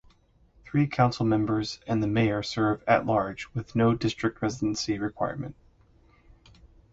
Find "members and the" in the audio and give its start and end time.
1.27-2.07